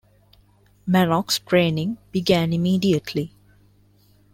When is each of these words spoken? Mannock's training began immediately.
Mannock's 0.87 1.37
training 1.37 1.99
began 2.11 2.53
immediately. 2.53 3.35